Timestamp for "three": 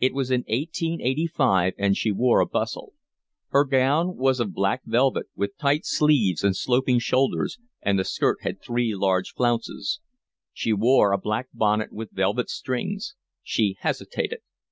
8.60-8.96